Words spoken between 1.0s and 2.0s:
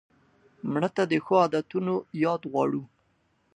د ښو عادتونو